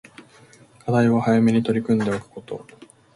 [0.79, 2.65] 課題は早めに取り組んでおくこと